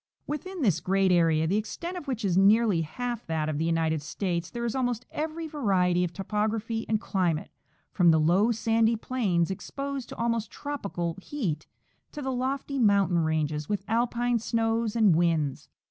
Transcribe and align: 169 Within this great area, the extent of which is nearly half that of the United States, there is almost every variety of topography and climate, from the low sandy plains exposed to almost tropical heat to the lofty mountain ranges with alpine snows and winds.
169 0.25 0.53
Within 0.59 0.63
this 0.63 0.79
great 0.79 1.11
area, 1.11 1.45
the 1.45 1.57
extent 1.57 1.95
of 1.95 2.07
which 2.07 2.25
is 2.25 2.35
nearly 2.35 2.81
half 2.81 3.23
that 3.27 3.47
of 3.47 3.59
the 3.59 3.65
United 3.65 4.01
States, 4.01 4.49
there 4.49 4.65
is 4.65 4.73
almost 4.73 5.05
every 5.11 5.45
variety 5.45 6.03
of 6.03 6.11
topography 6.11 6.87
and 6.89 6.99
climate, 6.99 7.51
from 7.91 8.09
the 8.09 8.19
low 8.19 8.51
sandy 8.51 8.95
plains 8.95 9.51
exposed 9.51 10.09
to 10.09 10.15
almost 10.15 10.49
tropical 10.49 11.19
heat 11.21 11.67
to 12.11 12.23
the 12.23 12.31
lofty 12.33 12.79
mountain 12.79 13.19
ranges 13.19 13.69
with 13.69 13.83
alpine 13.87 14.39
snows 14.39 14.95
and 14.95 15.15
winds. 15.15 15.69